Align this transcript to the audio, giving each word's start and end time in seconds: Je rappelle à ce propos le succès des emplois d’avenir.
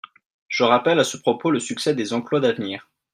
Je 0.47 0.63
rappelle 0.63 0.99
à 0.99 1.03
ce 1.03 1.15
propos 1.15 1.51
le 1.51 1.59
succès 1.59 1.93
des 1.93 2.11
emplois 2.13 2.39
d’avenir. 2.39 2.89